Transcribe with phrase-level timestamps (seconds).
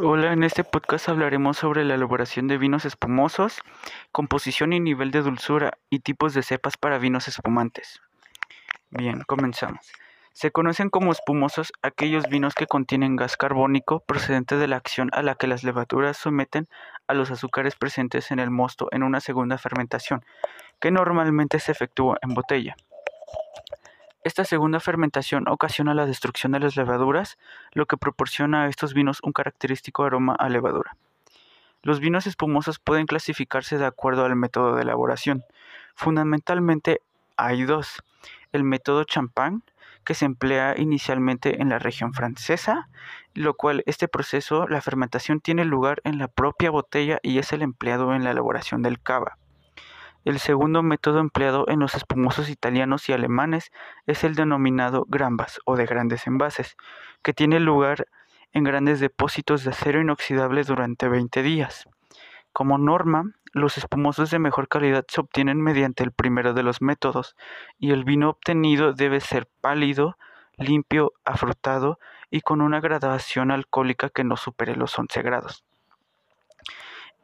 [0.00, 3.58] Hola, en este podcast hablaremos sobre la elaboración de vinos espumosos,
[4.12, 8.00] composición y nivel de dulzura y tipos de cepas para vinos espumantes.
[8.90, 9.90] Bien, comenzamos.
[10.32, 15.22] Se conocen como espumosos aquellos vinos que contienen gas carbónico procedente de la acción a
[15.22, 16.68] la que las levaduras someten
[17.08, 20.24] a los azúcares presentes en el mosto en una segunda fermentación,
[20.80, 22.76] que normalmente se efectúa en botella.
[24.24, 27.38] Esta segunda fermentación ocasiona la destrucción de las levaduras,
[27.72, 30.96] lo que proporciona a estos vinos un característico aroma a levadura.
[31.82, 35.44] Los vinos espumosos pueden clasificarse de acuerdo al método de elaboración.
[35.94, 37.00] Fundamentalmente
[37.36, 38.02] hay dos.
[38.52, 39.60] El método champagne,
[40.04, 42.88] que se emplea inicialmente en la región francesa,
[43.34, 47.62] lo cual este proceso, la fermentación tiene lugar en la propia botella y es el
[47.62, 49.38] empleado en la elaboración del cava.
[50.28, 53.72] El segundo método empleado en los espumosos italianos y alemanes
[54.04, 56.76] es el denominado granvas o de grandes envases,
[57.22, 58.08] que tiene lugar
[58.52, 61.88] en grandes depósitos de acero inoxidable durante 20 días.
[62.52, 67.34] Como norma, los espumosos de mejor calidad se obtienen mediante el primero de los métodos,
[67.78, 70.18] y el vino obtenido debe ser pálido,
[70.58, 71.98] limpio, afrutado
[72.30, 75.64] y con una graduación alcohólica que no supere los 11 grados.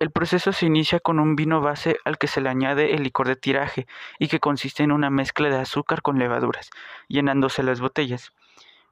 [0.00, 3.28] El proceso se inicia con un vino base al que se le añade el licor
[3.28, 3.86] de tiraje
[4.18, 6.70] y que consiste en una mezcla de azúcar con levaduras,
[7.06, 8.32] llenándose las botellas.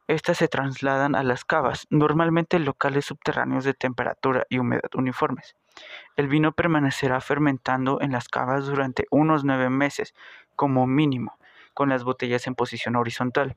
[0.07, 5.57] Estas se trasladan a las cavas, normalmente locales subterráneos de temperatura y humedad uniformes.
[6.17, 10.15] El vino permanecerá fermentando en las cavas durante unos nueve meses,
[10.55, 11.37] como mínimo,
[11.75, 13.57] con las botellas en posición horizontal.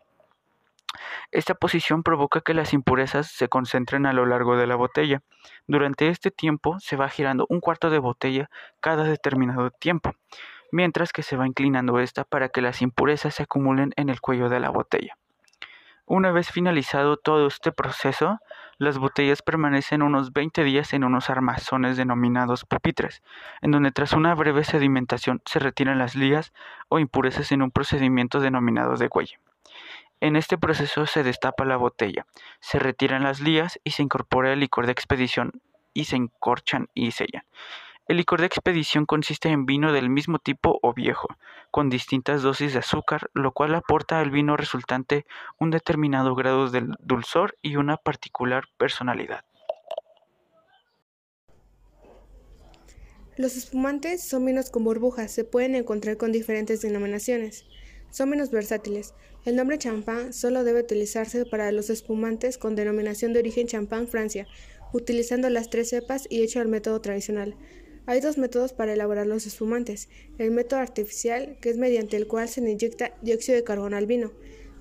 [1.31, 5.21] Esta posición provoca que las impurezas se concentren a lo largo de la botella.
[5.67, 10.13] Durante este tiempo se va girando un cuarto de botella cada determinado tiempo,
[10.71, 14.49] mientras que se va inclinando esta para que las impurezas se acumulen en el cuello
[14.49, 15.17] de la botella.
[16.07, 18.37] Una vez finalizado todo este proceso,
[18.77, 23.23] las botellas permanecen unos 20 días en unos armazones denominados pupitres,
[23.61, 26.53] en donde tras una breve sedimentación se retiran las ligas
[26.89, 29.39] o impurezas en un procedimiento denominado de cuello.
[30.21, 32.25] En este proceso se destapa la botella,
[32.61, 35.61] se retiran las lías y se incorpora el licor de expedición
[35.93, 37.43] y se encorchan y sellan.
[38.07, 41.27] El licor de expedición consiste en vino del mismo tipo o viejo,
[41.71, 45.25] con distintas dosis de azúcar, lo cual aporta al vino resultante
[45.57, 49.43] un determinado grado de dulzor y una particular personalidad.
[53.37, 57.65] Los espumantes son vinos con burbujas, se pueden encontrar con diferentes denominaciones.
[58.11, 59.13] Son menos versátiles.
[59.45, 64.47] El nombre champán solo debe utilizarse para los espumantes con denominación de origen champán Francia,
[64.93, 67.55] utilizando las tres cepas y hecho al método tradicional.
[68.07, 70.09] Hay dos métodos para elaborar los espumantes.
[70.37, 74.31] El método artificial, que es mediante el cual se inyecta dióxido de carbono al vino.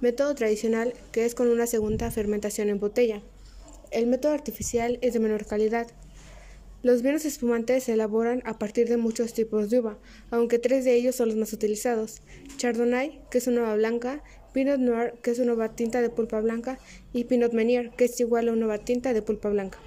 [0.00, 3.22] Método tradicional, que es con una segunda fermentación en botella.
[3.90, 5.86] El método artificial es de menor calidad,
[6.84, 9.96] los vinos espumantes se elaboran a partir de muchos tipos de uva,
[10.30, 12.20] aunque tres de ellos son los más utilizados:
[12.58, 14.22] Chardonnay, que es una uva blanca,
[14.52, 16.78] Pinot Noir, que es una uva tinta de pulpa blanca,
[17.14, 19.78] y Pinot Meunier, que es igual a una uva tinta de pulpa blanca.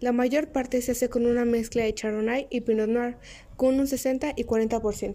[0.00, 3.16] La mayor parte se hace con una mezcla de Chardonnay y Pinot Noir,
[3.56, 5.14] con un 60 y 40%.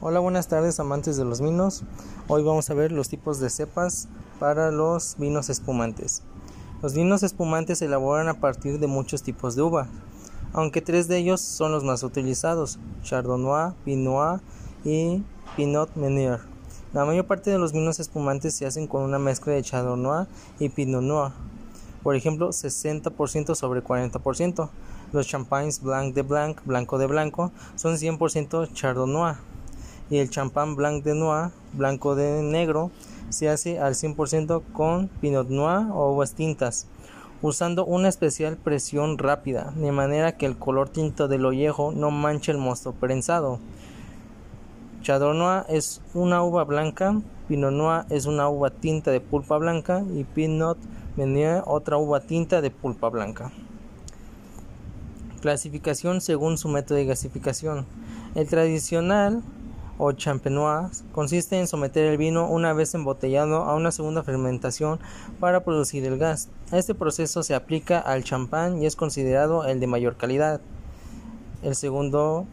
[0.00, 1.82] Hola, buenas tardes amantes de los vinos.
[2.28, 4.08] Hoy vamos a ver los tipos de cepas
[4.38, 6.22] para los vinos espumantes.
[6.80, 9.88] Los vinos espumantes se elaboran a partir de muchos tipos de uva,
[10.52, 14.40] aunque tres de ellos son los más utilizados, Chardonnay, Pinot
[14.84, 15.24] y
[15.56, 16.38] Pinot Meunier.
[16.92, 20.26] La mayor parte de los vinos espumantes se hacen con una mezcla de Chardonnay
[20.60, 21.32] y Pinot Noir,
[22.04, 24.70] por ejemplo 60% sobre 40%.
[25.12, 29.34] Los champagnes Blanc de Blanc, blanco de blanco, son 100% Chardonnay
[30.10, 32.92] y el champán Blanc de Noir, blanco de negro,
[33.30, 36.86] se hace al 100% con Pinot Noir o uvas tintas,
[37.42, 42.52] usando una especial presión rápida, de manera que el color tinto del ollejo no manche
[42.52, 43.58] el mosto prensado.
[45.02, 50.24] Chardonnay es una uva blanca, Pinot Noir es una uva tinta de pulpa blanca y
[50.24, 50.78] Pinot
[51.16, 53.50] Meunier otra uva tinta de pulpa blanca.
[55.40, 57.86] Clasificación según su método de gasificación.
[58.34, 59.42] El tradicional
[59.98, 64.98] o champenoise consiste en someter el vino una vez embotellado a una segunda fermentación
[65.40, 66.48] para producir el gas.
[66.72, 70.60] Este proceso se aplica al champán y es considerado el de mayor calidad.
[71.62, 72.46] El segundo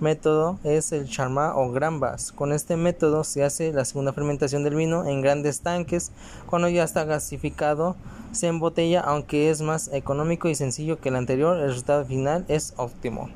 [0.00, 2.32] método es el charmat o grambas.
[2.32, 6.10] Con este método se hace la segunda fermentación del vino en grandes tanques.
[6.46, 7.96] Cuando ya está gasificado,
[8.32, 12.72] se embotella, aunque es más económico y sencillo que el anterior, el resultado final es
[12.76, 13.28] óptimo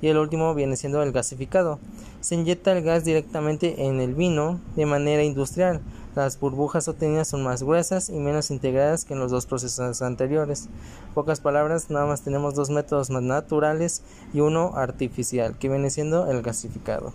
[0.00, 1.78] y el último viene siendo el gasificado.
[2.20, 5.80] Se inyecta el gas directamente en el vino de manera industrial.
[6.14, 10.68] Las burbujas obtenidas son más gruesas y menos integradas que en los dos procesos anteriores.
[11.14, 14.02] pocas palabras, nada más tenemos dos métodos más naturales
[14.32, 17.12] y uno artificial, que viene siendo el gasificado.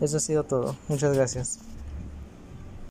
[0.00, 0.76] Eso ha sido todo.
[0.88, 1.58] Muchas gracias.